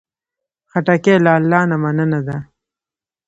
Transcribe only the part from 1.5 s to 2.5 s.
نه مننه ده.